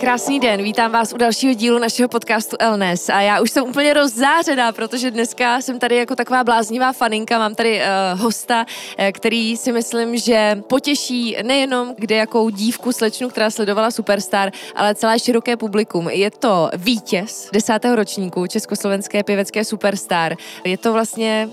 [0.00, 3.94] Krásný den, vítám vás u dalšího dílu našeho podcastu Elnes a já už jsem úplně
[3.94, 8.66] rozzářená, protože dneska jsem tady jako taková bláznivá faninka, mám tady uh, hosta,
[8.98, 14.94] uh, který si myslím, že potěší nejenom kde jakou dívku slečnu, která sledovala Superstar, ale
[14.94, 16.08] celé široké publikum.
[16.08, 20.36] Je to vítěz desátého ročníku Československé pěvecké Superstar.
[20.64, 21.48] Je to vlastně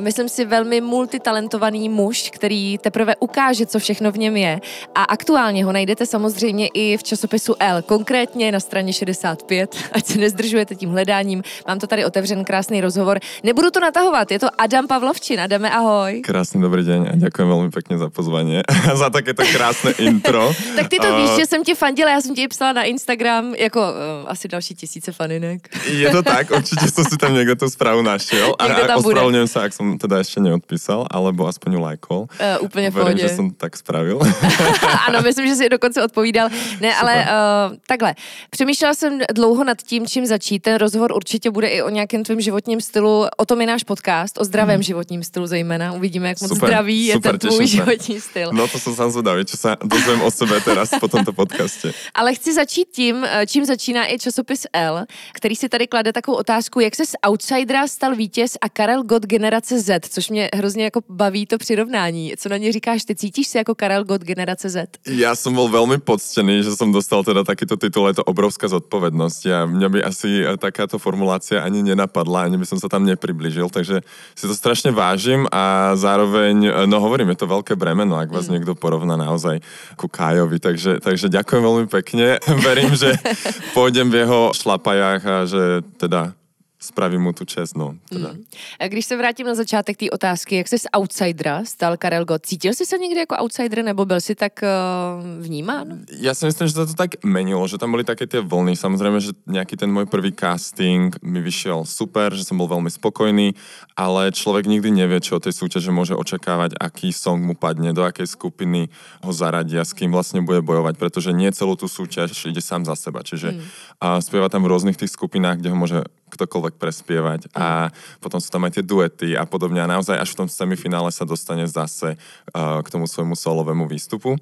[0.00, 4.60] myslím si, velmi multitalentovaný muž, který teprve ukáže, co všechno v něm je.
[4.94, 10.18] A aktuálně ho najdete samozřejmě i v časopisu L, konkrétně na straně 65, ať se
[10.18, 11.42] nezdržujete tím hledáním.
[11.68, 13.20] Mám to tady otevřen krásný rozhovor.
[13.42, 15.40] Nebudu to natahovat, je to Adam Pavlovčin.
[15.40, 16.20] Adame, ahoj.
[16.24, 18.60] Krásný dobrý den a děkuji velmi pěkně za pozvání,
[18.94, 20.52] za takéto krásné intro.
[20.76, 23.80] tak ty to víš, že jsem ti fandila, já jsem ti psala na Instagram, jako
[23.80, 23.86] uh,
[24.26, 25.68] asi další tisíce faninek.
[25.86, 29.60] je to tak, určitě jsem si tam někde tu zprávu našel a, a ospravedlňujem se,
[29.60, 32.20] ak som teda ešte neodpísal, alebo aspoň ju lajkol.
[32.34, 33.22] Uh, úplne v pohode.
[33.22, 34.18] že som tak spravil.
[35.06, 36.50] ano, myslím, že si dokonce odpovídal.
[36.82, 38.18] Ne, ale uh, takhle.
[38.50, 40.66] Přemýšlela jsem dlouho nad tím, čím začít.
[40.66, 43.26] Ten rozhovor určitě bude i o nějakém tvém životním stylu.
[43.36, 44.82] O tom je náš podcast, o zdravém hmm.
[44.82, 45.92] životním stylu zejména.
[45.92, 48.50] Uvidíme, jak moc super, zdravý je super, ten tvůj životní styl.
[48.52, 51.92] No to jsem sám zvedavý, čo sa dozvím o sebe teraz po tomto podcaste.
[52.18, 56.36] Ale chci začít tím, eh, čím začíná i časopis L, který si tady klade takovou
[56.36, 60.48] otázku, jak se z outsidera stal vítěz a Karel Gott generace generace Z, což mě
[60.54, 62.32] hrozně jako baví to přirovnání.
[62.36, 64.88] Co na ně říkáš, ty cítíš se jako Karel Gott generace Z?
[65.06, 69.46] Já jsem byl velmi poctěný, že jsem dostal teda takýto titul, je to obrovská zodpovědnost
[69.46, 73.68] a mě by asi eh, takáto formulácia ani nenapadla, ani by som sa tam nepribližil,
[73.68, 74.00] takže
[74.34, 78.48] si to strašně vážím a zároveň, eh, no hovorím, je to velké bremeno, ak vás
[78.48, 78.54] mm.
[78.54, 79.60] někdo porovná naozaj
[79.96, 82.38] ku Kájovi, takže, takže ďakujem veľmi pekne.
[82.64, 83.12] Verím, že
[83.76, 85.62] pôjdem v jeho šlapajách a že
[86.00, 86.37] teda
[86.78, 87.94] spravím mu tu čest, no.
[88.08, 88.32] Teda.
[88.32, 88.44] Mm.
[88.80, 92.46] A když se vrátím na začátek té otázky, jak jsi z outsidera stal Karel Gott,
[92.46, 95.98] cítil jsi se někdy jako outsider, nebo byl si tak uh, vnímán?
[96.20, 98.76] Já si myslím, že to tak menilo, že tam byly také ty vlny.
[98.76, 103.54] Samozřejmě, že nějaký ten můj první casting mi vyšel super, že jsem byl velmi spokojný,
[103.96, 108.06] ale člověk nikdy nevie, čo od tej súťaže môže očakávať, aký song mu padne, do
[108.06, 108.88] akej skupiny
[109.26, 112.86] ho zaradí a s kým vlastne bude bojovať, pretože nie celú tú súťaž ide sám
[112.86, 113.26] za seba.
[113.26, 113.62] Čiže mm.
[113.98, 117.88] a spieva tam v rôznych tých skupinách, kde ho môže ktokoľvek prespievať a
[118.20, 121.24] potom sú tam aj tie duety a podobne a naozaj až v tom semifinále sa
[121.24, 124.36] dostane zase uh, k tomu svojmu solovému výstupu.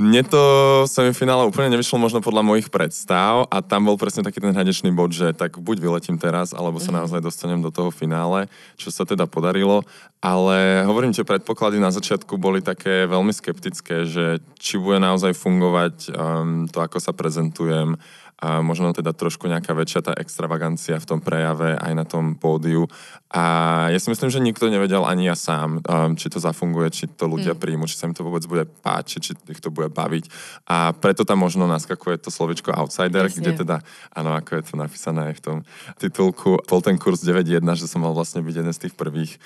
[0.00, 0.42] Mne to
[0.88, 5.12] semifinále úplne nevyšlo možno podľa mojich predstav a tam bol presne taký ten hradečný bod,
[5.12, 7.04] že tak buď vyletím teraz, alebo sa mm.
[7.04, 8.48] naozaj dostanem do toho finále,
[8.80, 9.84] čo sa teda podarilo.
[10.24, 16.16] Ale hovorím, že predpoklady na začiatku boli také veľmi skeptické, že či bude naozaj fungovať
[16.16, 18.00] um, to, ako sa prezentujem,
[18.40, 22.88] a možno teda trošku nejaká väčšia tá extravagancia v tom prejave aj na tom pódiu.
[23.30, 27.04] A ja si myslím, že nikto nevedel, ani ja sám, um, či to zafunguje, či
[27.06, 27.60] to ľudia mm.
[27.60, 30.24] príjmu, či sa im to vôbec bude páčiť, či ich to bude baviť.
[30.66, 33.38] A preto tam možno naskakuje to slovičko outsider, Jasne.
[33.38, 33.76] kde teda,
[34.16, 35.56] áno, ako je to napísané aj v tom
[36.00, 39.36] titulku, bol ten kurz 9.1, že som mal vlastne byť jeden z tých prvých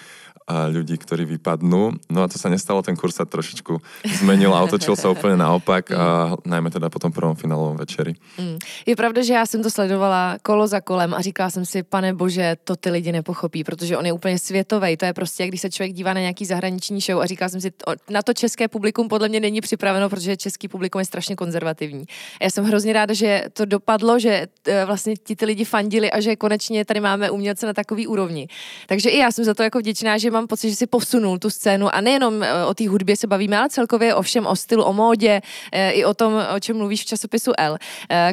[0.49, 1.97] ľudí, ktorí vypadnú.
[2.13, 3.81] No a to sa nestalo, ten kurz sa trošičku
[4.21, 8.13] zmenil a otočil sa úplne naopak, a najmä teda po tom prvom finálovom večeri.
[8.37, 8.61] Mm.
[8.85, 12.15] Je pravda, že já jsem to sledovala kolo za kolem a říkala jsem si, pane
[12.15, 14.97] bože, to ty lidi nepochopí, protože on je úplně světový.
[14.97, 17.73] To je prostě, když se člověk dívá na nějaký zahraniční show a říkala jsem si,
[18.11, 22.05] na to české publikum podle mě není připraveno, protože český publikum je strašně konzervativní.
[22.41, 26.11] A já jsem hrozně ráda, že to dopadlo, že e, vlastně ti ty lidi fandili
[26.11, 28.49] a že konečně tady máme umělce na takový úrovni.
[28.87, 31.51] Takže i já jsem za to jako vděčná, že mám pocit, že si posunul tu
[31.51, 34.85] scénu a nejenom e, o té hudbě se bavíme, ale celkově o všem, o stylu,
[34.85, 37.77] o módě, e, i o tom, o čem mluvíš v časopisu L.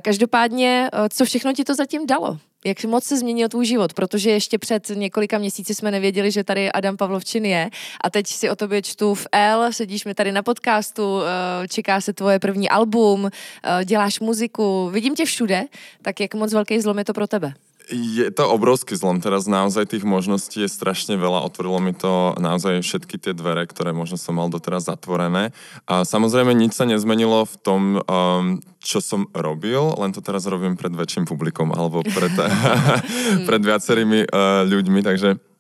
[0.02, 2.38] Každopádně každopádně, co všechno ti to zatím dalo?
[2.66, 3.94] Jak moc se změnil tvůj život?
[3.94, 7.70] Protože ještě před několika měsíci jsme nevěděli, že tady Adam Pavlovčin je
[8.02, 11.22] a teď si o tobě čtu v L, sedíš mi tady na podcastu,
[11.70, 13.30] čeká se tvoje první album,
[13.86, 15.64] děláš muziku, vidím tě všude,
[16.02, 17.54] tak jak moc velký zlom je to pro tebe?
[17.90, 22.86] Je to obrovský zlom, teraz naozaj tých možností je strašne veľa, otvorilo mi to naozaj
[22.86, 25.56] všetky tie dvere, ktoré možno som mal doteraz zatvorené.
[25.90, 30.78] A samozrejme nič sa nezmenilo v tom, um, čo som robil, len to teraz robím
[30.78, 32.34] pred väčším publikom alebo pred,
[33.50, 35.51] pred viacerými uh, ľuďmi, takže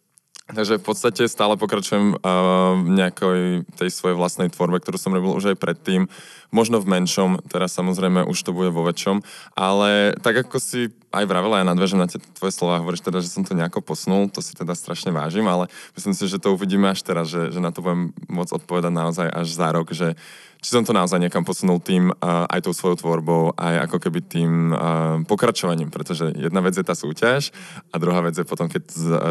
[0.51, 5.31] Takže v podstate stále pokračujem uh, v nejakej tej svojej vlastnej tvorbe, ktorú som robil
[5.31, 6.11] už aj predtým.
[6.51, 9.23] Možno v menšom, teraz samozrejme už to bude vo väčšom,
[9.55, 13.31] ale tak ako si aj vravela, ja nadviažem na tie tvoje slova, hovoríš teda, že
[13.31, 16.91] som to nejako posunul, to si teda strašne vážim, ale myslím si, že to uvidíme
[16.91, 20.19] až teraz, že, že na to budem môcť odpovedať naozaj až za rok, že
[20.61, 24.19] či som to naozaj niekam posunul tým uh, aj tou svojou tvorbou, aj ako keby
[24.21, 24.77] tým uh,
[25.25, 27.49] pokračovaním, pretože jedna vec je tá súťaž
[27.89, 28.83] a druhá vec je potom, keď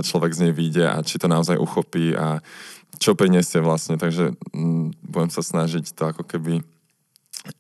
[0.03, 2.43] človek z nej vyjde a či to naozaj uchopí a
[2.99, 6.67] čo priniesie vlastne, takže um, budem sa snažiť to ako keby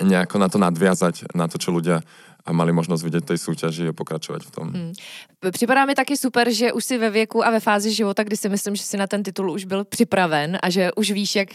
[0.02, 2.02] nejako na to nadviazať, na to, čo ľudia
[2.46, 4.66] a mali možnost vidět tej súťaži a pokračovat v tom.
[4.72, 4.92] Hmm.
[5.50, 8.48] Připadá mi taky super, že už si ve věku a ve fázi života, kdy si
[8.48, 11.48] myslím, že si na ten titul už byl připraven a že už víš, jak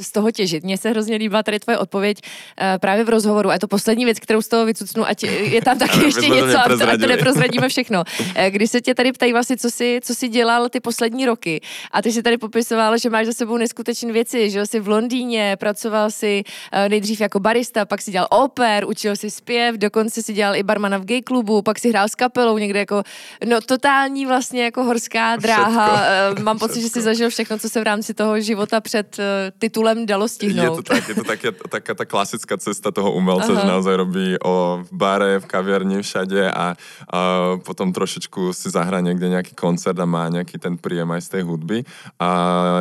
[0.00, 0.64] z toho těžit.
[0.64, 3.50] Mně se hrozně líbila tady tvoje odpověď uh, právě v rozhovoru.
[3.50, 6.58] A je to poslední věc, kterou z toho vycucnu, ať je tam taky ještě něco,
[6.78, 8.04] to, ať to neprozradíme všechno.
[8.20, 11.60] Uh, když se tě tady ptají vlastně, co jsi, co jsi dělal ty poslední roky
[11.90, 15.56] a ty si tady popisoval, že máš za sebou neskutečné věci, že jsi v Londýně,
[15.60, 20.32] pracoval si uh, nejdřív jako barista, pak si dělal oper, učil si zpěv, dokonce si
[20.32, 23.02] dělal i barmana v gay klubu, pak si hrál s kapelou někde jako,
[23.46, 25.92] no totální vlastně jako horská dráha.
[26.32, 29.16] Uh, mám pocit, že si zažil všechno, co se v rámci toho života před
[29.58, 30.64] titul titulem dalo stihnout.
[30.64, 33.60] Je to tak, je to také, taká tá klasická cesta toho umelca, Aha.
[33.60, 36.72] že naozaj robí o, v bare, v kaviarni, všade a,
[37.12, 37.20] a
[37.60, 41.42] potom trošičku si zahra niekde nejaký koncert a má nejaký ten príjem aj z tej
[41.44, 41.78] hudby.
[42.16, 42.28] A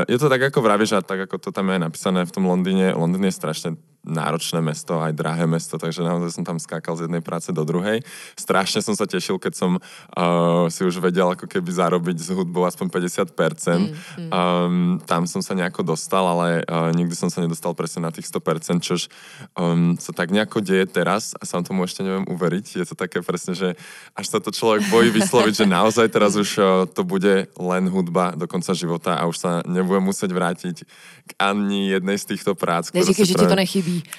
[0.07, 2.95] je to tak, ako vravíš, a tak, ako to tam je napísané v tom Londýne.
[2.95, 3.69] Londýn je strašne
[4.03, 8.03] náročné mesto, aj drahé mesto, takže naozaj som tam skákal z jednej práce do druhej.
[8.35, 12.67] Strašne som sa tešil, keď som uh, si už vedel ako keby zarobiť z hudbou
[12.67, 13.31] aspoň 50%.
[13.31, 14.29] Mm, mm.
[14.29, 18.27] Um, tam som sa nejako dostal, ale uh, nikdy som sa nedostal presne na tých
[18.27, 19.07] 100%, čož
[19.55, 22.83] um, sa tak nejako deje teraz a sám tomu ešte neviem uveriť.
[22.83, 23.79] Je to také presne, že
[24.19, 28.35] až sa to človek bojí vysloviť, že naozaj teraz už uh, to bude len hudba
[28.35, 30.75] do konca života a už sa nebude musieť vrátiť
[31.23, 32.91] k ani jednej z týchto prác.
[32.91, 34.09] Neříkej, že ti to nechybí chybí.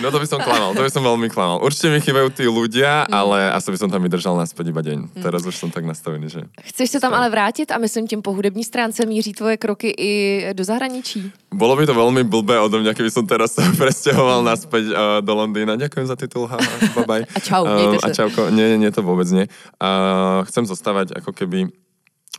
[0.02, 1.60] no to by som klamal, to by som veľmi klamal.
[1.60, 3.12] Určite mi chýbajú tí ľudia, mm.
[3.12, 4.98] ale asi by som tam vydržal naspäť iba deň.
[5.12, 5.22] Mm.
[5.22, 6.40] Teraz už som tak nastavený, že...
[6.64, 10.12] Chceš se tam ale vrátit a myslím tím po hudební stránce míří tvoje kroky i
[10.52, 11.32] do zahraničí?
[11.54, 15.32] Bolo by to veľmi blbé odo mňa, keby som teraz sa presťahoval naspäť uh, do
[15.34, 15.78] Londýna.
[15.78, 16.58] Ďakujem za titul, ha,
[17.06, 17.22] bye.
[17.36, 19.46] a čau, um, A čauko, nie, nie, nie, to vôbec nie.
[19.78, 21.70] Uh, chcem zostávať ako keby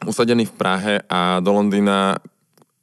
[0.04, 2.20] usadený v Prahe a do Londýna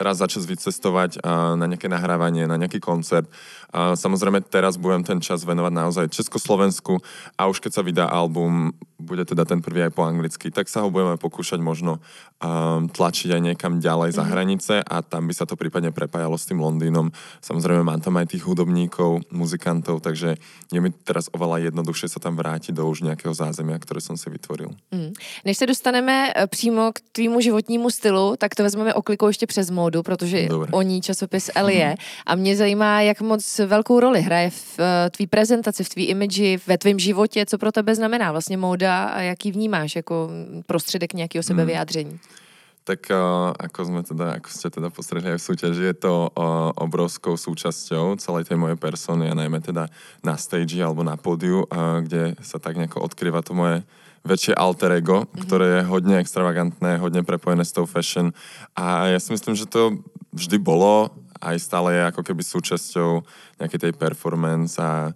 [0.03, 1.23] raz za čas vycestovať
[1.57, 3.31] na nejaké nahrávanie, na nejaký koncert.
[3.73, 7.01] Samozrejme, teraz budem ten čas venovať naozaj Československu
[7.41, 10.85] a už keď sa vydá album, bude teda ten prvý aj po anglicky, tak sa
[10.85, 11.99] ho budeme pokúšať možno
[12.39, 14.31] um, tlačiť aj niekam ďalej za mhm.
[14.31, 17.11] hranice a tam by sa to prípadne prepájalo s tým Londýnom.
[17.41, 20.37] Samozrejme, mám tam aj tých hudobníkov, muzikantov, takže
[20.71, 24.29] je mi teraz oveľa jednoduchšie sa tam vrátiť do už nejakého zázemia, ktoré som si
[24.31, 24.71] vytvoril.
[24.95, 25.13] Mm.
[25.45, 29.71] Než se dostaneme e, přímo k tvýmu životnímu stylu, tak to vezmeme oklikou ještě přes
[29.71, 30.71] módu, protože Dobre.
[30.71, 31.89] o ní časopis L je.
[31.89, 31.97] Mm.
[32.27, 36.61] A mě zajímá, jak moc velkou roli hraje v e, tvý prezentaci, v tvý imidži,
[36.67, 40.31] ve tvém životě, co pro tebe znamená vlastně móda a jaký vnímáš jako
[40.67, 42.11] prostředek nějakého sebevyjádření?
[42.11, 42.43] Hmm.
[42.83, 46.75] Tak uh, ako sme teda, ako ste teda postrehli aj v súťaži, je to uh,
[46.75, 49.87] obrovskou súčasťou celej tej mojej persony a najmä teda
[50.27, 51.63] na stage alebo na pódiu,
[52.03, 53.87] kde sa tak nejako odkryva to moje
[54.27, 55.41] väčšie alter ego, mm-hmm.
[55.47, 58.35] ktoré je hodne extravagantné, hodne prepojené s tou fashion
[58.75, 60.03] a ja si myslím, že to
[60.35, 63.11] vždy bolo, aj stále je ako keby súčasťou
[63.59, 65.11] nejakej tej performance a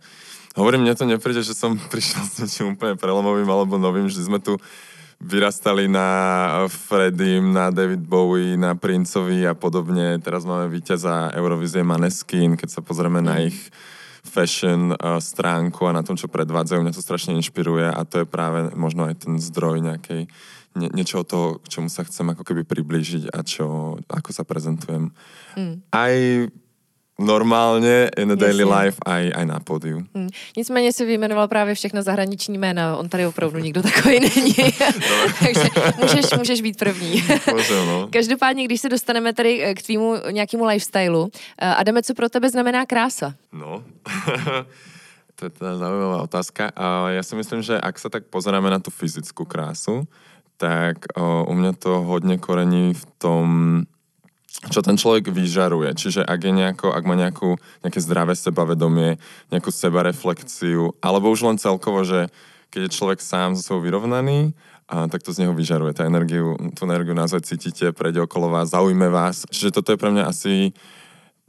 [0.56, 4.40] Hovorím, mne to nepríde, že som prišiel s niečím úplne prelomovým alebo novým, že sme
[4.40, 4.56] tu
[5.20, 6.08] vyrastali na
[6.68, 10.16] Freddym, na David Bowie, na Princovi a podobne.
[10.20, 13.56] Teraz máme víťaza Eurovizie Maneskin, keď sa pozrieme na ich
[14.26, 18.26] fashion uh, stránku a na tom, čo predvádzajú, mňa to strašne inšpiruje a to je
[18.26, 20.28] práve možno aj ten zdroj nejakej
[20.76, 25.08] nie, niečo toho, k čomu sa chcem ako keby priblížiť a čo, ako sa prezentujem.
[25.56, 25.80] Mm.
[25.88, 26.14] Aj
[27.18, 28.74] normálně in the daily Jasně.
[28.74, 30.04] life aj, aj na pódiu.
[30.14, 30.28] Hmm.
[30.56, 34.54] Nicméně si vyjmenoval právě všechno zahraniční jména, on tady opravdu nikdo takový není.
[35.38, 35.68] Takže
[36.00, 37.24] můžeš, můžeš být první.
[37.86, 38.08] No.
[38.12, 42.50] Každopádně, když se dostaneme tady eh, k tvýmu nějakému lifestylu, eh, Adame, co pro tebe
[42.50, 43.34] znamená krása?
[43.52, 43.84] No,
[45.36, 46.72] to je teda zaujímavá otázka.
[47.12, 50.08] Ja si myslím, že ak sa tak pozeráme na tú fyzickú krásu,
[50.56, 53.46] tak u mňa to hodne korení v tom
[54.72, 55.92] čo ten človek vyžaruje.
[55.92, 59.20] Čiže ak, je nejako, ak má nejakú, nejaké zdravé sebavedomie,
[59.52, 62.32] nejakú sebareflexiu, alebo už len celkovo, že
[62.72, 65.98] keď je človek sám so sebou vyrovnaný, a tak to z neho vyžaruje.
[65.98, 69.42] Tá energiu, tú energiu naozaj cítite, prejde okolo vás, zaujme vás.
[69.50, 70.70] Čiže toto je pre mňa asi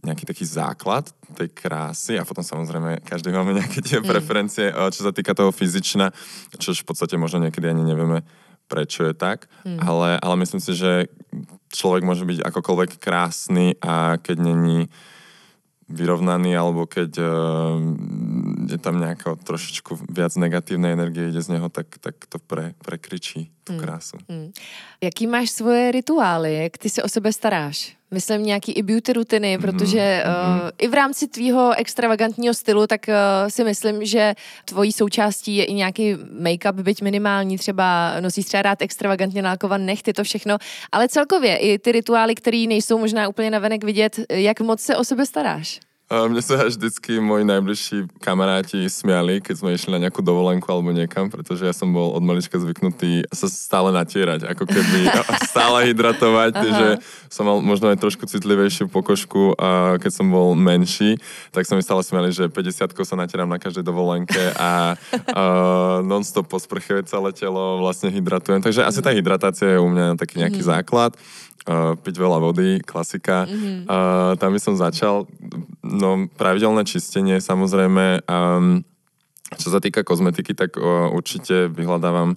[0.01, 4.05] nejaký taký základ tej krásy a potom samozrejme každý máme nejaké tie mm.
[4.09, 6.13] preferencie, čo sa týka toho fyzična,
[6.57, 8.21] čo v podstate možno niekedy ani nevieme,
[8.69, 9.81] prečo je tak, mm.
[9.81, 11.09] ale, ale myslím si, že
[11.73, 14.87] človek môže byť akokoľvek krásny a keď není
[15.87, 17.27] vyrovnaný alebo keď uh,
[18.67, 23.47] je tam nejaká trošičku viac negatívnej energie ide z neho, tak, tak to pre, prekričí
[23.63, 23.79] tu mm.
[23.79, 24.19] krásu.
[24.27, 24.51] Mm.
[24.99, 26.53] Jaký máš svoje rituály?
[26.67, 27.96] Jak ty se o sebe staráš?
[28.11, 30.61] Myslím nějaký i beauty rutiny, protože mm-hmm.
[30.61, 33.13] uh, i v rámci tvýho extravagantního stylu, tak uh,
[33.49, 34.33] si myslím, že
[34.65, 40.13] tvojí součástí je i nějaký make-up, byť minimální, třeba nosíš třeba rád extravagantně nálkovat nechty,
[40.13, 40.57] to všechno,
[40.91, 45.03] ale celkově i ty rituály, které nejsou možná úplně navenek vidět, jak moc se o
[45.03, 45.79] sebe staráš?
[46.07, 51.27] Mne sa vždycky moji najbližší kamaráti smiali, keď sme išli na nejakú dovolenku alebo niekam,
[51.27, 55.03] pretože ja som bol od malička zvyknutý sa stále natierať, ako keby
[55.51, 56.63] stále hydratovať, Aha.
[56.63, 56.87] že
[57.27, 61.19] som mal možno aj trošku citlivejšiu pokožku a keď som bol menší,
[61.51, 64.95] tak sa mi stále smiali, že 50 sa natieram na každej dovolenke a,
[65.35, 65.43] a
[66.07, 68.63] non-stop po sprche celé telo vlastne hydratujem.
[68.63, 70.69] Takže asi tá hydratácia je u mňa taký nejaký mm.
[70.71, 71.19] základ
[71.65, 73.49] uh, piť veľa vody, klasika.
[73.49, 73.89] Mm-hmm.
[73.89, 75.25] Uh, tam by som začal.
[75.81, 78.27] No, pravidelné čistenie, samozrejme.
[78.29, 78.85] Um,
[79.55, 82.35] čo sa týka kozmetiky, tak uh, určite vyhľadávam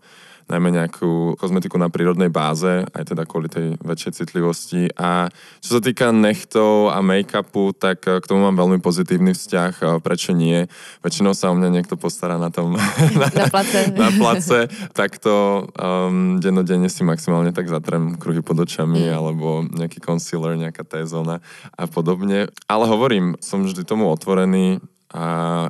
[0.50, 4.90] najmä nejakú kozmetiku na prírodnej báze, aj teda kvôli tej väčšej citlivosti.
[4.98, 5.30] A
[5.62, 10.02] čo sa týka nechtov a make-upu, tak k tomu mám veľmi pozitívny vzťah.
[10.02, 10.66] Prečo nie?
[11.06, 12.74] Väčšinou sa o mňa niekto postará na tom
[13.22, 13.80] na, na place.
[13.94, 14.58] na place.
[14.90, 19.14] Tak to um, dennodenne si maximálne tak zatrem kruhy pod očami mm.
[19.14, 21.38] alebo nejaký concealer, nejaká T-zóna
[21.78, 22.50] a podobne.
[22.66, 25.24] Ale hovorím, som vždy tomu otvorený a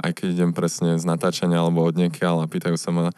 [0.04, 3.09] aj keď idem presne z natáčania alebo od niekiaľ a pýtajú sa ma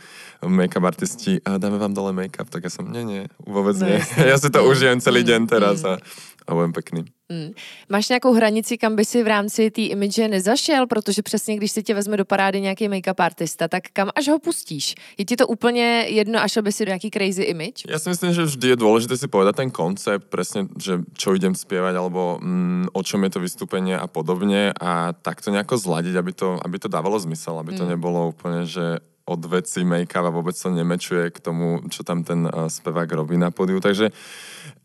[0.42, 3.98] make-up artisti, a dáme vám dole make-up, tak ja som, nie, nie, vôbec no, nie.
[4.30, 5.98] ja si to užijem celý deň teraz a
[6.46, 7.04] a budem pekný.
[7.32, 7.50] Hmm.
[7.88, 10.86] Máš nějakou hranici, kam by si v rámci té image nezašel?
[10.86, 14.38] Protože přesně, když si tě vezme do parády nějaký make-up artista, tak kam až ho
[14.38, 14.94] pustíš?
[15.18, 17.88] Je ti to úplně jedno, až by si do nějaký crazy image?
[17.88, 21.56] Ja si myslím, že vždy je dôležité si povedať ten koncept, presne, že čo idem
[21.56, 26.14] spievať, alebo mm, o čom je to vystúpenie a podobne a tak to nejako zladiť,
[26.20, 27.90] aby to, aby to dávalo zmysel, aby to mm.
[27.96, 32.44] nebolo úplne, že od veci make-up a vôbec sa nemečuje k tomu, čo tam ten
[32.44, 33.78] uh, spevák robí na podiu.
[33.78, 34.14] Takže uh,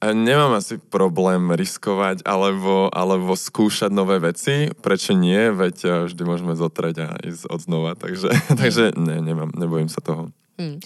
[0.01, 4.69] nemám asi problém riskovať alebo, alebo skúšať nové veci.
[4.69, 5.49] Prečo nie?
[5.49, 7.91] Veď uh, vždy môžeme zotrieť a ísť od znova.
[7.97, 8.29] Takže,
[8.61, 10.29] takže ne, nemám, nebojím sa toho.
[10.59, 10.79] Hmm.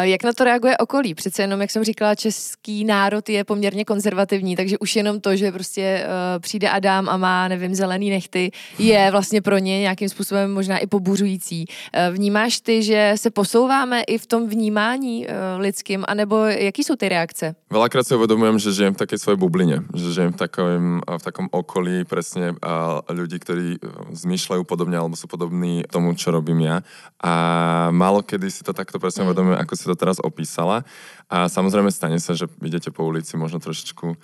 [0.00, 1.14] Jak na to reaguje okolí?
[1.14, 5.52] Přece jenom, jak jsem říkala, český národ je poměrně konzervativní, takže už jenom to, že
[5.52, 10.52] prostě uh, přijde Adam a má, nevím, zelený nechty, je vlastně pro ně nějakým způsobem
[10.52, 11.64] možná i pobuřující.
[11.68, 16.96] Uh, vnímáš ty, že se posouváme i v tom vnímání uh, lidským, anebo jaký jsou
[16.96, 17.54] ty reakce?
[17.70, 21.46] Veľakrát si uvedomujem, že žijem v takej svojej bubline, že žijem v takom, v takom
[21.52, 23.78] okolí presne uh, ľudí, ktorí
[24.10, 26.82] zmýšľajú podobne alebo sú podobní tomu, čo robím ja.
[27.22, 27.32] A
[27.94, 30.86] málo kedy si to takto presne uvedomujem, ako si to teraz opísala.
[31.26, 34.14] A samozrejme stane sa, že idete po ulici možno trošičku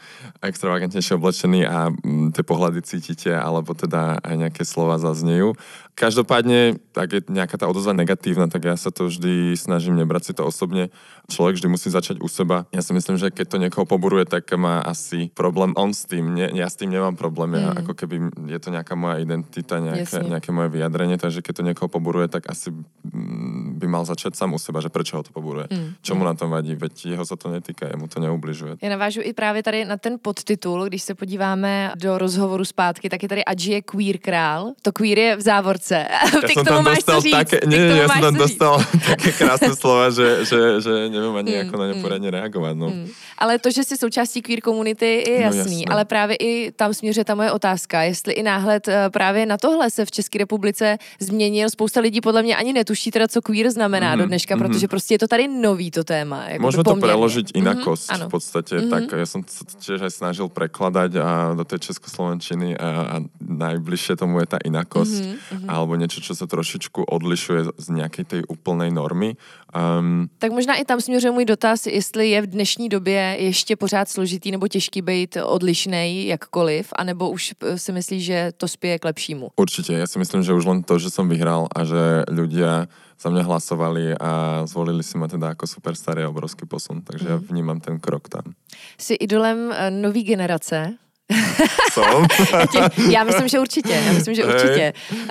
[0.47, 5.59] extravagantnejšie oblečený a mm, tie pohľady cítite, alebo teda aj nejaké slova zaznejú.
[5.97, 10.33] Každopádne, ak je nejaká tá odozva negatívna, tak ja sa to vždy snažím nebrať si
[10.37, 10.93] to osobne.
[11.33, 12.69] Človek vždy musí začať u seba.
[12.69, 16.37] Ja si myslím, že keď to niekoho poburuje, tak má asi problém on s tým.
[16.37, 17.57] Nie, ja s tým nemám problém.
[17.57, 17.81] Ja, mm.
[17.81, 21.89] ako keby je to nejaká moja identita, nejaké, nejaké moje vyjadrenie, takže keď to niekoho
[21.89, 25.73] poburuje, tak asi mm, by mal začať sám u seba, že prečo ho to poburuje.
[25.73, 25.97] Mm.
[26.05, 26.29] Čo mu mm.
[26.29, 28.77] na tom vadí, veď jeho se to netýká, jemu to neubližuje.
[28.85, 33.23] Já navážu i právě tady na ten podtitul, když se podíváme do rozhovoru zpátky, tak
[33.23, 34.77] je tady Adži je queer král.
[34.83, 35.86] To queer je v závorce.
[36.49, 37.37] Ty ja k tomu máš co říct.
[37.37, 38.75] Také, nie, nie, ja som tam dostal
[39.13, 42.03] také krásné slova, že, že, že nevím ani, mm, ako na ně mm.
[42.03, 42.75] poradně reagovat.
[42.77, 42.89] No.
[42.91, 43.09] Mm.
[43.39, 45.85] Ale to, že jsi součástí queer komunity, je jasný.
[45.87, 49.57] No, ale právě i tam směřuje ta moje otázka, jestli i náhled eh, právě na
[49.57, 51.71] tohle se v České republice změnil.
[51.71, 54.59] Spousta lidí podle mě ani netuší teda, co queer znamená mm-hmm, do dneška, mm-hmm.
[54.59, 56.49] protože prostě je to tady nový to téma.
[56.49, 58.93] Jako Môžeme to preložiť mhm, inakosť mm-hmm, v podstate, mm-hmm.
[58.93, 64.15] tak ja som sa tiež aj snažil prekladať a do tej českoslovenčiny a, a najbližšie
[64.17, 68.89] tomu je tá inakosť, mm-hmm, alebo niečo, čo sa trošičku odlišuje z nejakej tej úplnej
[68.91, 69.37] normy.
[69.77, 74.09] Um, tak možná i tam směřuje můj dotaz, jestli je v dnešní době ještě pořád
[74.09, 79.49] složitý nebo těžký být odlišný jakkoliv, anebo už si myslíš, že to spěje k lepšímu?
[79.57, 83.29] Určitě, já si myslím, že už len to, že som vyhral a že ľudia za
[83.33, 87.33] mňa hlasovali a zvolili si ma teda ako superstar je obrovský posun, takže mm.
[87.33, 88.53] ja vnímam ten krok tam.
[88.99, 90.95] Jsi idolem eh, nový generace,
[91.93, 92.27] Som?
[93.11, 93.93] já myslím, že určitě.
[94.07, 94.93] Já myslím, že určitě.
[95.13, 95.27] Uh,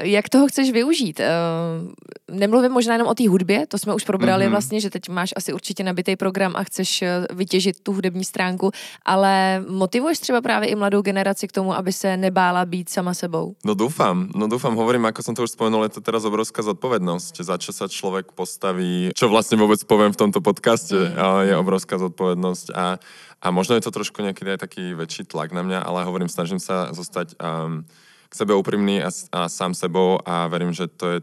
[0.00, 1.20] jak toho chceš využít?
[1.20, 4.50] Uh, nemluvím možná jenom o té hudbě, to jsme už probrali mm-hmm.
[4.50, 8.70] vlastně, že teď máš asi určitě nabitý program a chceš vytěžit tu hudební stránku,
[9.04, 13.54] ale motivuješ třeba právě i mladou generaci k tomu, aby se nebála být sama sebou?
[13.64, 17.34] No dúfam, no dúfam, hovorím, ako som to už spomenul, je to teraz obrovská zodpovednosť,
[17.42, 21.48] za čo sa človek postaví, čo vlastne vôbec poviem v tomto podcaste, mm.
[21.48, 22.98] je obrovská zodpovednosť a
[23.38, 26.58] a možno je to trošku nejaký aj taký väčší tlak na mňa, ale hovorím, snažím
[26.58, 27.86] sa zostať um,
[28.28, 31.18] k sebe úprimný a, a sám sebou a verím, že to je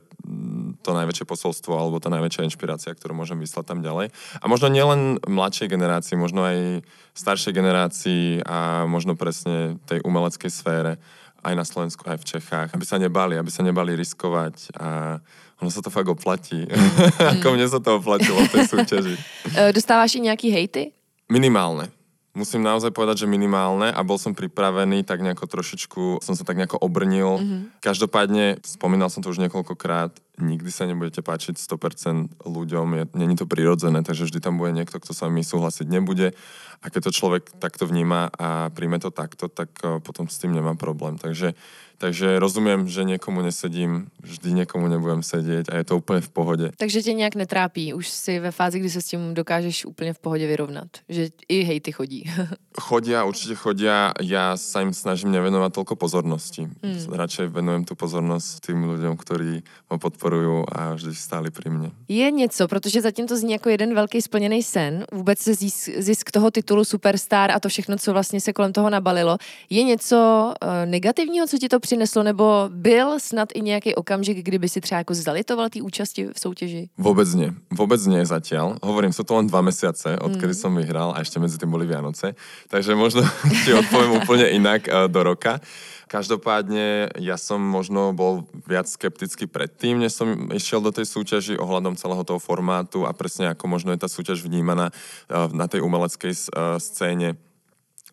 [0.82, 4.10] to najväčšie posolstvo alebo tá najväčšia inšpirácia, ktorú môžem vyslať tam ďalej.
[4.42, 6.82] A možno nielen mladšej generácii, možno aj
[7.14, 10.98] staršej generácii a možno presne tej umeleckej sfére
[11.46, 15.22] aj na Slovensku, aj v Čechách, aby sa nebali, aby sa nebali riskovať a
[15.62, 16.66] ono sa to fakt oplatí.
[16.66, 16.92] Mm.
[17.38, 19.16] Ako mne sa to oplatilo v tej súťaži.
[19.56, 20.92] E, dostávaš i nejaký hejty?
[21.30, 21.94] Minimálne.
[22.36, 26.60] Musím naozaj povedať, že minimálne a bol som pripravený tak nejako trošičku, som sa tak
[26.60, 27.40] nejako obrnil.
[27.40, 27.62] Mm-hmm.
[27.80, 30.12] Každopádne, spomínal som to už niekoľkokrát,
[30.44, 35.00] nikdy sa nebudete páčiť 100% ľuďom, je, není to prirodzené, takže vždy tam bude niekto,
[35.00, 36.36] kto sa mi súhlasiť nebude
[36.84, 40.52] a keď to človek takto vníma a príjme to takto, tak eh, potom s tým
[40.52, 41.16] nemám problém.
[41.16, 41.56] Takže
[41.98, 46.72] Takže rozumiem, že niekomu nesedím, vždy niekomu nebudem sedieť a je to úplně v pohodě.
[46.78, 50.20] Takže tě nějak netrápí, už si ve fázi, kdy se s tím dokážeš úplně v
[50.20, 52.24] pohodě vyrovnat, že i hejty chodí.
[52.80, 56.68] chodia, určite chodia, ja sa im snažím nevenovať toľko pozornosti.
[56.84, 57.08] Mm.
[57.08, 61.90] Radšej venujem tu pozornosť tým ľuďom, ktorí ma podporujú a vždy stáli pri mne.
[62.08, 66.32] Je něco, protože zatím to zní jako jeden velký splněný sen, vůbec se zisk, zisk
[66.32, 69.38] toho titulu Superstar a to všechno, co vlastně se kolem toho nabalilo.
[69.70, 70.18] Je něco
[70.64, 75.06] uh, negativního, co ti to přineslo, nebo byl snad i nějaký okamžik, kdyby si třeba
[75.06, 76.90] jako zalitoval té účasti v soutěži?
[76.98, 77.54] Vôbec nie.
[77.70, 78.82] Vôbec nie zatiaľ.
[78.82, 80.62] Hovorím, sú to len dva mesiace, odkedy mm.
[80.66, 82.34] som vyhral a ešte medzi tým boli Vianoce.
[82.74, 83.22] Takže možno
[83.64, 85.62] ti odpoviem úplne inak uh, do roka.
[86.10, 91.94] Každopádne ja som možno bol viac skeptický predtým, než som išiel do tej súťaži ohľadom
[91.94, 96.34] celého toho formátu a presne ako možno je tá súťaž vnímaná uh, na tej umeleckej
[96.34, 97.38] uh, scéne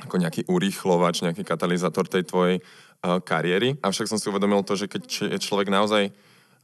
[0.02, 2.57] ako nejaký urýchlovač, nejaký katalizátor tej tvojej
[3.02, 3.75] kariéry.
[3.82, 5.02] Avšak som si uvedomil to, že keď
[5.35, 6.14] je človek naozaj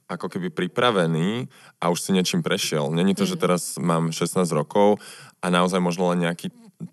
[0.09, 1.51] ako keby pripravený
[1.83, 2.89] a už si niečím prešiel.
[2.89, 3.43] Není to, že mhm.
[3.43, 5.03] teraz mám 16 rokov
[5.45, 6.49] a naozaj možno len nejaký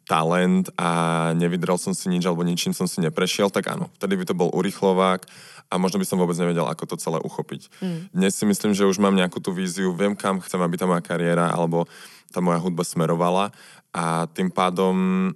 [0.09, 0.89] talent a
[1.37, 4.49] nevydrel som si nič alebo ničím som si neprešiel, tak áno, vtedy by to bol
[4.49, 5.29] urychlovák
[5.69, 7.69] a možno by som vôbec nevedel, ako to celé uchopiť.
[7.81, 7.99] Mm.
[8.09, 11.05] Dnes si myslím, že už mám nejakú tú víziu, viem, kam chcem, aby tá moja
[11.05, 11.85] kariéra alebo
[12.33, 13.53] tá moja hudba smerovala
[13.93, 14.95] a tým pádom,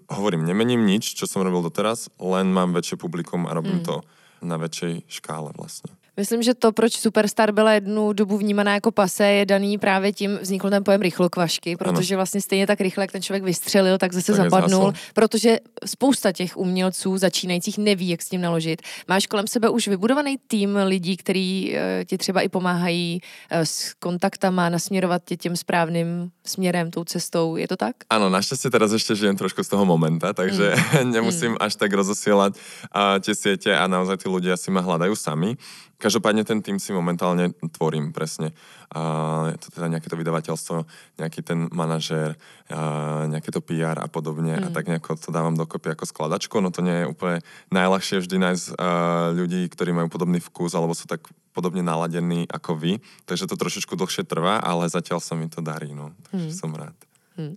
[0.10, 3.86] hovorím, nemením nič, čo som robil doteraz, len mám väčšie publikum a robím mm.
[3.86, 4.02] to
[4.42, 5.99] na väčšej škále vlastne.
[6.20, 10.40] Myslím, že to, proč Superstar byla jednu dobu vnímaná jako pase, je daný právě tím,
[10.42, 14.32] vznikl ten pojem rychlokvašky, protože vlastně stejně tak rychle, jak ten člověk vystřelil, tak zase
[14.32, 18.82] tak zapadnul, protože spousta těch umělců začínajících neví, jak s tím naložit.
[19.08, 23.94] Máš kolem sebe už vybudovaný tým lidí, kteří uh, ti třeba i pomáhají uh, s
[23.94, 27.96] kontaktama, nasměrovat tě tím správným směrem, tou cestou, je to tak?
[28.10, 31.12] Ano, naštěstí teraz ještě žijem trošku z toho momenta, takže mm.
[31.12, 31.58] nemusím mm.
[31.60, 32.60] až tak rozosielať
[32.92, 35.56] uh, tie siete a naozaj tí ľudia si ma hľadajú sami.
[36.00, 38.56] Každopádne ten tým si momentálne tvorím presne.
[38.96, 40.88] A je to teda nejaké to vydavateľstvo,
[41.20, 42.40] nejaký ten manažér,
[42.72, 44.64] a nejaké to PR a podobne mm.
[44.64, 47.38] a tak nejako to dávam dokopy ako skladačku, no to nie je úplne
[47.74, 52.78] najľahšie vždy nájsť uh, ľudí, ktorí majú podobný vkus alebo sú tak podobne naladení ako
[52.78, 52.92] vy,
[53.26, 56.56] takže to trošičku dlhšie trvá, ale zatiaľ sa mi to darí, no, takže mm.
[56.56, 57.09] som rád.
[57.40, 57.56] Hmm.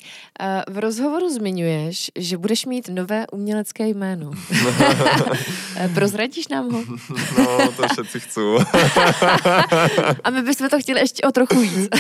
[0.71, 4.31] v rozhovoru zmiňuješ, že budeš mít nové umělecké jméno.
[5.95, 6.81] Prozradíš nám ho?
[7.38, 8.45] no, to všetci chcú.
[10.25, 11.90] A my bychom to chtěli ještě o trochu víc.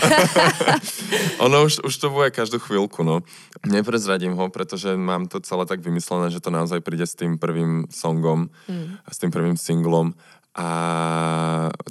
[1.38, 3.26] ono už, už to bude každou chvíľku, no.
[3.66, 7.90] Neprezradím ho, pretože mám to celé tak vymyslené, že to naozaj príde s tým prvým
[7.90, 9.02] songom, hmm.
[9.10, 10.14] s tým prvým singlom
[10.54, 10.68] a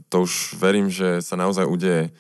[0.10, 2.13] to už verím, že sa naozaj udeje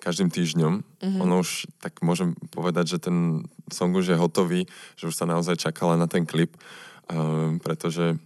[0.00, 0.72] každým týždňom.
[0.80, 1.20] Mm-hmm.
[1.20, 4.64] Ono už, tak môžem povedať, že ten song už je hotový,
[4.96, 6.56] že už sa naozaj čakala na ten klip,
[7.12, 8.16] um, pretože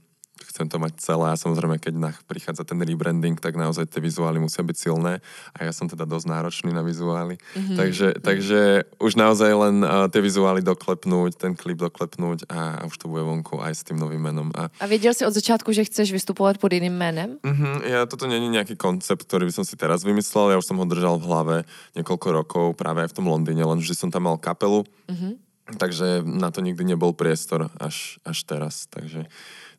[0.54, 4.38] chcem to mať celé a samozrejme, keď na, prichádza ten rebranding, tak naozaj tie vizuály
[4.38, 5.18] musia byť silné
[5.50, 7.42] a ja som teda dosť náročný na vizuály.
[7.42, 7.74] Mm-hmm.
[7.74, 8.60] Takže, takže
[9.02, 13.26] už naozaj len uh, tie vizuály doklepnúť, ten klip doklepnúť a, a už to bude
[13.26, 14.54] vonku aj s tým novým menom.
[14.54, 17.42] A, a věděl si od začátku, že chceš vystupovat pod jiným jménem?
[17.42, 20.78] Mm-hmm, ja, toto není nejaký koncept, ktorý by som si teraz vymyslel, ja už som
[20.78, 21.56] ho držal v hlave
[21.98, 24.86] niekoľko rokov práve aj v tom Londýne, len vždy som tam mal kapelu.
[25.10, 25.32] Mm-hmm.
[25.64, 28.84] Takže na to nikdy nebol priestor až, až teraz.
[28.92, 29.24] Takže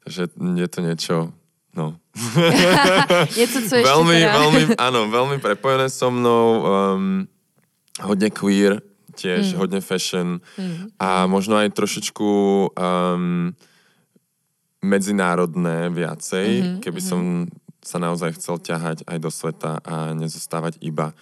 [0.06, 1.16] že je to niečo,
[1.74, 2.00] no.
[3.38, 4.34] Něco, co ešte veľmi, teda...
[4.40, 7.28] veľmi, áno, veľmi prepojené so mnou, um,
[8.02, 8.80] hodne queer,
[9.16, 9.58] tiež mm.
[9.58, 11.00] hodne fashion mm.
[11.00, 12.30] a možno aj trošičku
[12.76, 13.56] um,
[14.86, 17.10] medzinárodné viacej, mm-hmm, keby mm-hmm.
[17.10, 17.50] som
[17.82, 21.14] sa naozaj chcel ťahať aj do sveta a nezostávať iba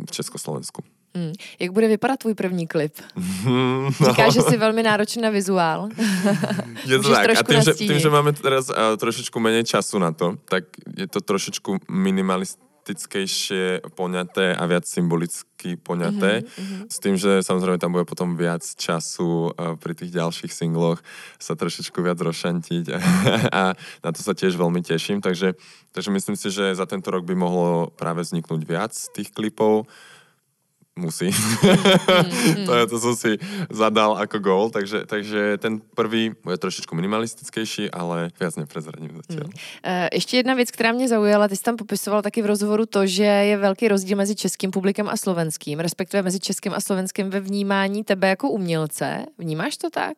[0.00, 0.84] v Československu.
[1.16, 1.32] Hmm.
[1.60, 2.94] Jak bude vypadat tvůj první klip?
[4.00, 4.10] No.
[4.10, 5.88] Říkáš, že jsi velmi náročný na vizuál.
[6.86, 7.38] Je to tak.
[7.38, 10.64] A tým že, tým, že máme teraz uh, trošičku menej času na to, tak
[10.96, 16.44] je to trošičku minimalist, minimalistickejšie poňaté a viac symbolicky poňaté.
[16.44, 16.92] Mm-hmm.
[16.92, 21.00] S tým, že samozrejme tam bude potom viac času uh, pri tých ďalších singloch
[21.40, 22.98] sa trošičku viac rozšantiť a,
[23.60, 23.62] a
[24.04, 25.24] na to sa tiež veľmi teším.
[25.24, 25.56] Takže,
[25.96, 29.88] takže myslím si, že za tento rok by mohlo práve vzniknúť viac tých klipov
[30.96, 31.26] musí.
[31.26, 32.66] Mm, mm.
[32.66, 33.38] to, to som si
[33.70, 39.46] zadal ako gól, takže, takže ten prvý bude trošičku minimalistickejší, ale viac neprezradím zatiaľ.
[39.46, 39.54] Mm.
[39.84, 43.06] Uh, ještě jedna věc, která mě zaujala, ty jsi tam popisoval taky v rozhovoru to,
[43.06, 47.40] že je velký rozdíl mezi českým publikem a slovenským, respektive mezi českým a slovenským ve
[47.40, 49.26] vnímání tebe jako umělce.
[49.38, 50.16] Vnímáš to tak?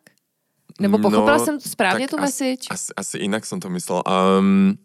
[0.80, 2.68] Nebo pochopila no, jsem správně tu message?
[2.70, 4.02] Asi, asi inak som to myslel.
[4.04, 4.76] Um,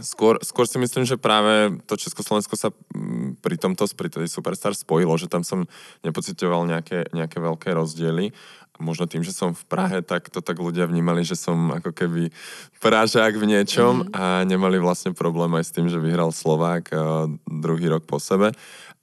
[0.00, 4.76] Skôr, skôr si myslím, že práve to Československo sa mm, pri tomto, pri tej Superstar
[4.76, 5.64] spojilo, že tam som
[6.04, 8.32] nepocitoval nejaké, nejaké veľké rozdiely.
[8.76, 12.28] Možno tým, že som v Prahe, tak to tak ľudia vnímali, že som ako keby
[12.76, 14.12] pražák v niečom mm-hmm.
[14.12, 18.52] a nemali vlastne problém aj s tým, že vyhral Slovák uh, druhý rok po sebe.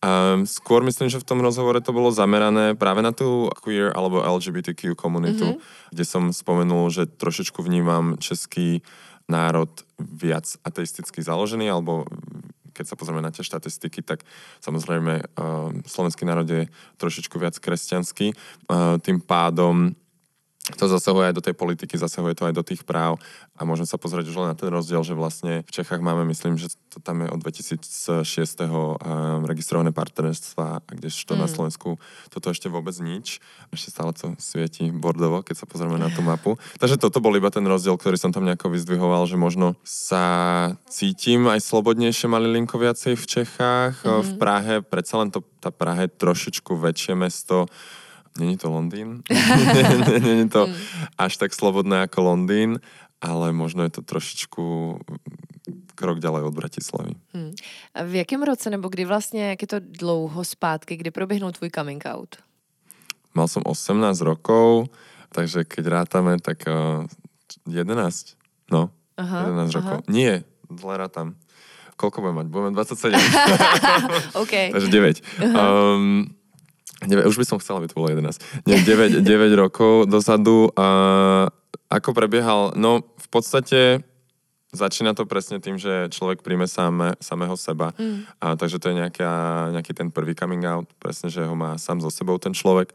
[0.03, 4.21] Um, skôr myslím, že v tom rozhovore to bolo zamerané práve na tú queer alebo
[4.21, 5.89] LGBTQ komunitu, mm-hmm.
[5.95, 8.83] kde som spomenul, že trošičku vnímam český
[9.29, 12.03] národ viac ateisticky založený, alebo
[12.73, 14.25] keď sa pozrieme na tie štatistiky, tak
[14.59, 16.65] samozrejme uh, slovenský národ je
[16.97, 18.33] trošičku viac kresťanský.
[18.65, 19.93] Uh, tým pádom
[20.63, 23.19] to zasahuje aj do tej politiky, zasahuje to aj do tých práv
[23.59, 26.55] a môžem sa pozrieť už len na ten rozdiel, že vlastne v Čechách máme, myslím,
[26.55, 27.83] že to tam je od 2006.
[28.63, 31.39] Um, registrované partnerstva, kdežto mm.
[31.43, 31.99] na Slovensku
[32.31, 33.43] toto ešte vôbec nič.
[33.75, 36.55] Ešte stále to svieti bordovo, keď sa pozrieme na tú mapu.
[36.79, 40.23] Takže toto bol iba ten rozdiel, ktorý som tam nejako vyzdvihoval, že možno sa
[40.87, 43.99] cítim aj slobodnejšie viacej v Čechách.
[44.07, 44.23] Mm.
[44.23, 47.67] V Prahe, predsa len to, tá Praha je trošičku väčšie mesto,
[48.39, 49.21] Není to Londýn,
[50.21, 50.73] není to mm.
[51.17, 52.81] až tak slobodné ako Londýn,
[53.21, 54.97] ale možno je to trošičku
[55.93, 57.13] krok ďalej od Bratislavy.
[57.33, 57.53] Hmm.
[57.93, 61.69] A v jakém roce, nebo kdy vlastně, jak je to dlouho zpátky, kdy proběhnul tvůj
[61.69, 62.35] coming out?
[63.33, 64.93] Mal som 18 rokov,
[65.33, 67.09] takže keď rátame, tak uh,
[67.65, 68.37] eh, 11.
[68.69, 69.81] No, aha, 11 aha.
[69.81, 69.99] rokov.
[70.05, 71.33] Nie, zle rátam.
[71.97, 72.47] Koľko budem mať?
[72.49, 74.37] Budem mať 27.
[74.37, 74.53] OK.
[74.77, 75.21] takže 9.
[75.49, 76.29] Um,
[77.07, 78.39] 9, už by som chcela, aby to bolo 11.
[78.67, 80.71] Nie, 9, 9 rokov dozadu.
[80.77, 80.87] A
[81.89, 82.73] ako prebiehal?
[82.77, 84.05] No, v podstate
[84.73, 87.93] začína to presne tým, že človek príjme sám, samého seba.
[87.95, 88.25] Mm.
[88.41, 89.31] A, takže to je nejaká,
[89.69, 92.91] nejaký ten prvý coming out, presne, že ho má sám so sebou ten človek.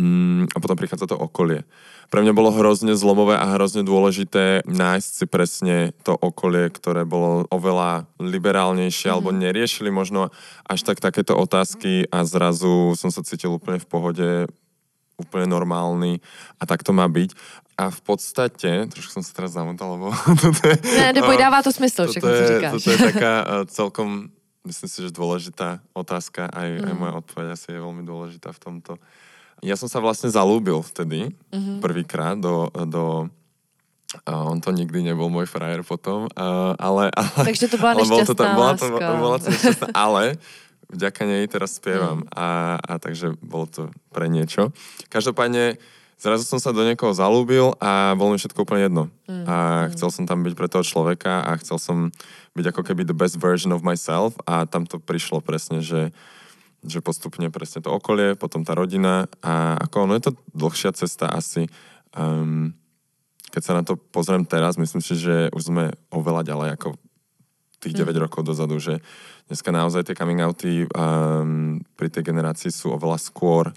[0.00, 1.68] Mm, a potom prichádza to okolie.
[2.08, 7.44] Pre mňa bolo hrozne zlomové a hrozne dôležité nájsť si presne to okolie, ktoré bolo
[7.52, 9.12] oveľa liberálnejšie, mm.
[9.12, 10.32] alebo neriešili možno
[10.64, 14.28] až tak takéto otázky a zrazu som sa cítil úplne v pohode,
[15.18, 16.22] úplne normálny
[16.56, 17.34] a tak to má byť.
[17.78, 20.10] A v podstate, trošku som sa teraz zamotal, lebo...
[20.42, 22.72] toto je, ne, neboj, dává to smysl, všechno, co říkáš.
[22.72, 24.08] Toto je taká uh, celkom,
[24.66, 26.86] myslím si, že dôležitá otázka, aj, mm.
[26.86, 28.92] aj moja odpoveď asi je veľmi dôležitá v tomto.
[29.58, 31.82] Ja som sa vlastne zalúbil vtedy, mm-hmm.
[31.82, 33.26] prvýkrát do, do
[34.24, 37.44] a on to nikdy nebol môj frajer potom, uh, ale, ale...
[37.52, 40.22] Takže to bola nešťastná to tam, bola to, bola to nešťastná, ale
[40.88, 42.32] vďaka nej teraz spievam mm.
[42.32, 42.48] a,
[42.80, 44.72] a takže bolo to pre niečo.
[45.12, 45.76] Každopádne
[46.18, 49.04] zrazu som sa do niekoho zalúbil a bolo mi všetko úplne jedno.
[49.30, 49.44] Mm.
[49.46, 49.56] A
[49.94, 52.10] chcel som tam byť pre toho človeka a chcel som
[52.58, 56.10] byť ako keby the best version of myself a tam to prišlo presne, že,
[56.82, 61.30] že postupne presne to okolie, potom tá rodina a ako ono je to dlhšia cesta
[61.30, 61.70] asi.
[62.16, 62.74] Um,
[63.48, 66.88] keď sa na to pozriem teraz, myslím si, že už sme oveľa ďalej ako
[67.78, 68.22] tých 9 mm.
[68.26, 68.98] rokov dozadu, že
[69.46, 73.70] dneska naozaj tie coming outy um, pri tej generácii sú oveľa skôr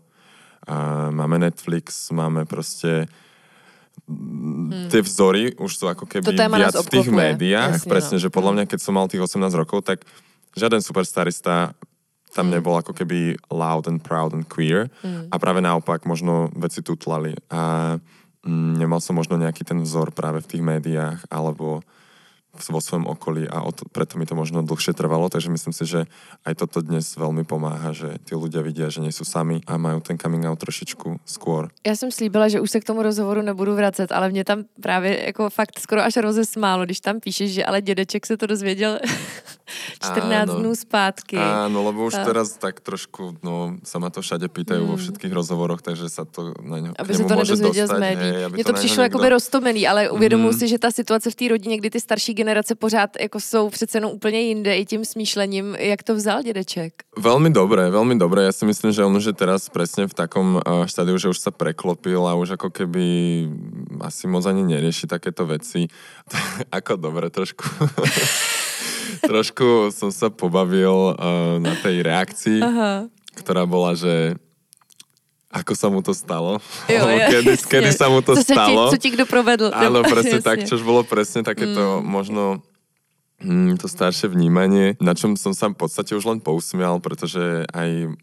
[0.61, 3.09] a máme Netflix, máme proste
[4.05, 4.93] hmm.
[4.93, 7.81] tie vzory už sú ako keby viac v tých médiách.
[7.81, 8.23] Jasne, presne, no.
[8.23, 10.05] že podľa mňa, keď som mal tých 18 rokov, tak
[10.53, 11.73] žiaden superstarista
[12.31, 12.53] tam hmm.
[12.61, 14.93] nebol ako keby loud and proud and queer.
[15.01, 15.27] Hmm.
[15.33, 17.33] A práve naopak, možno veci tutlali.
[17.49, 17.97] A
[18.45, 21.83] mm, nemal som možno nejaký ten vzor práve v tých médiách, alebo
[22.51, 25.99] vo svojom okolí a to, preto mi to možno dlhšie trvalo, takže myslím si, že
[26.43, 30.03] aj toto dnes veľmi pomáha, že tí ľudia vidia, že nie sú sami a majú
[30.03, 31.71] ten coming out trošičku skôr.
[31.87, 35.25] Já jsem slíbila, že už se k tomu rozhovoru nebudu vracet, ale mě tam právě
[35.25, 38.99] jako fakt skoro až rozesmálo, když tam píšeš, že ale dědeček se to dozvěděl
[39.99, 41.37] 14 áno, dnů zpátky.
[41.37, 42.25] Áno, lebo už a...
[42.25, 44.89] teraz tak trošku, no, sa ma to všade pýtajú mm.
[44.89, 48.31] vo všetkých rozhovoroch, takže sa to na ňo, Aby se to nedozvěděl z médií.
[48.51, 50.59] Mně to, to přišlo jako by roztomený, ale uvědomuji mm.
[50.59, 53.97] si, že ta situace v té rodině, kdy ty starší generace pořád jako jsou přece
[53.97, 55.75] jenom úplně jinde i tím smýšlením.
[55.79, 56.93] Jak to vzal dědeček?
[57.11, 58.47] Veľmi dobré, veľmi dobré.
[58.47, 61.37] Ja si myslím, že on už je teraz presne v takom uh, štádiu, že už
[61.43, 63.05] sa preklopil a už ako keby
[64.01, 65.91] asi moc ani nerieši takéto veci.
[66.77, 67.67] ako dobre trošku.
[69.31, 73.11] trošku som sa pobavil uh, na tej reakcii, Aha.
[73.37, 74.39] ktorá bola, že
[75.61, 76.57] ako sa mu to stalo.
[76.89, 78.89] Jo, jo, kedy, kedy sa mu to co stalo.
[78.89, 79.69] Ti, co ti kdo provedl.
[79.69, 80.47] Áno, presne jasne.
[80.47, 82.05] tak, čož bolo presne takéto mm.
[82.05, 82.43] možno
[83.41, 88.13] Mm, to staršie vnímanie, na čom som sa v podstate už len pousmial, pretože aj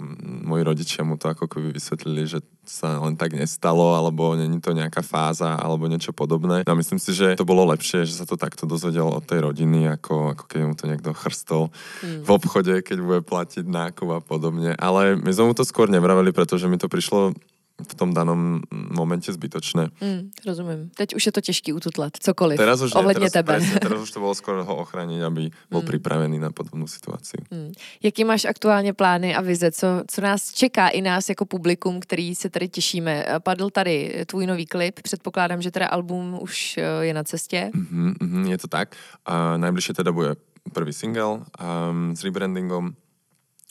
[0.48, 4.72] moji rodičia mu to ako keby vysvetlili, že sa len tak nestalo, alebo není to
[4.72, 6.64] nejaká fáza, alebo niečo podobné.
[6.64, 9.88] A myslím si, že to bolo lepšie, že sa to takto dozvedel od tej rodiny,
[10.00, 11.68] ako, ako keď mu to niekto chrstol
[12.00, 12.24] mm.
[12.24, 14.72] v obchode, keď bude platiť nákup a podobne.
[14.80, 17.36] Ale my sme mu to skôr nevraveli, pretože mi to prišlo
[17.78, 19.94] v tom danom momente zbytočné.
[20.02, 20.90] Mm, rozumím.
[20.94, 22.58] Teď už je to těžký ututlat, cokoliv.
[22.58, 23.52] Teraz už nie, teraz, tebe.
[23.54, 25.88] Presne, teraz už to bolo skoro ho ochraniť, aby bol mm.
[25.88, 27.38] připravený na podobnou situaci.
[27.50, 27.72] Mm.
[28.02, 29.70] Jaký máš aktuálně plány a vize?
[29.70, 33.26] Co, co nás čeká i nás jako publikum, který se tady těšíme?
[33.38, 37.70] Padl tady tvůj nový klip, předpokládám, že teda album už eh, je na cestě.
[37.74, 38.96] Mm-hmm, mm, je to tak.
[39.26, 40.34] A najbližšie teda bude
[40.72, 42.92] prvý single um, s rebrandingom,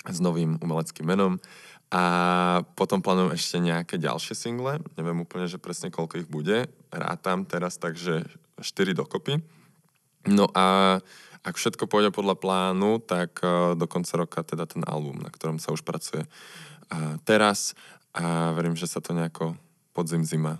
[0.07, 1.37] s novým umeleckým menom.
[1.87, 2.03] A
[2.75, 4.83] potom plánujem ešte nejaké ďalšie single.
[4.99, 6.67] Neviem úplne, že presne koľko ich bude.
[6.91, 8.27] Rátam teraz takže
[8.59, 9.39] 4 dokopy.
[10.27, 10.99] No a
[11.47, 15.63] ak všetko pôjde podľa plánu, tak e, do konca roka teda ten album, na ktorom
[15.63, 16.27] sa už pracuje
[17.25, 17.75] teraz
[18.15, 19.59] a verím, že sa to nejako
[19.91, 20.57] podzim zima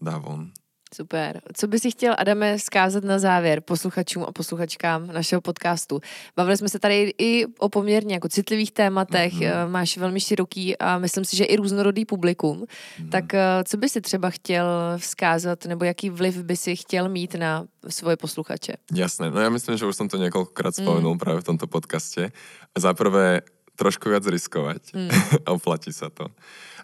[0.00, 0.52] dá von.
[0.94, 1.40] Super.
[1.54, 6.00] Co by si chtěl, Adame, zkázat na závěr posluchačům a posluchačkám našeho podcastu?
[6.36, 9.68] Bavili jsme se tady i o poměrně jako citlivých tématech, mm-hmm.
[9.68, 12.64] máš velmi široký a myslím si, že i různorodý publikum.
[12.64, 13.08] Mm-hmm.
[13.08, 17.34] Tak eh, co by si třeba chtěl vzkázat, nebo jaký vliv by si chtěl mít
[17.34, 18.72] na svoje posluchače?
[18.92, 21.18] Jasné, no já myslím, že už jsem to několikrát spomenul mm.
[21.18, 22.32] právě v tomto podcaste.
[22.78, 23.40] Za prvé,
[23.76, 25.10] trošku viac riskovať mm.
[25.44, 26.32] a oplatí sa to.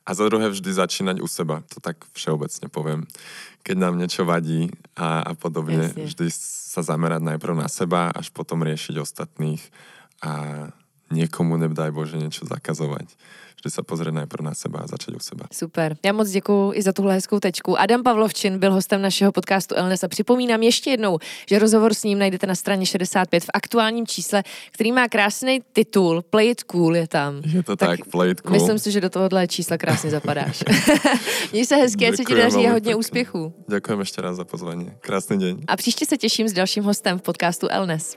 [0.02, 3.06] A za druhé vždy začínať u seba, to tak všeobecne poviem.
[3.62, 6.10] Keď nám niečo vadí a, a podobne, Jasne.
[6.10, 6.26] vždy
[6.74, 9.62] sa zamerať najprv na seba, až potom riešiť ostatných
[10.26, 10.66] a
[11.14, 13.06] niekomu nebdaj Bože niečo zakazovať
[13.62, 15.46] vždy sa pozrieť najprv na seba a začať u seba.
[15.54, 15.96] Super.
[16.02, 17.78] Já moc děkuji i za tuhle hezkou tečku.
[17.80, 22.18] Adam Pavlovčin byl hostem našeho podcastu Elnes a připomínám ještě jednou, že rozhovor s ním
[22.18, 27.08] najdete na straně 65 v aktuálním čísle, který má krásný titul Play it cool je
[27.08, 27.42] tam.
[27.46, 28.52] Je to tak, tak Play it cool.
[28.52, 30.64] Myslím si, že do tohohle čísla krásně zapadáš.
[31.52, 33.54] Měj se hezky, ať se ti daří a hodně úspěchů.
[33.70, 34.90] Děkujem ještě raz za pozvání.
[35.00, 35.60] Krásný den.
[35.68, 38.16] A příště se těším s dalším hostem v podcastu Elnes.